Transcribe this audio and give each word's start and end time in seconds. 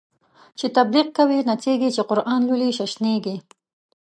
چی 0.57 0.65
تبلیغ 0.77 1.07
کوی 1.17 1.39
نڅیږی، 1.49 1.89
چی 1.95 2.01
قران 2.09 2.41
لولی 2.47 2.69
ششنیږی 2.77 3.35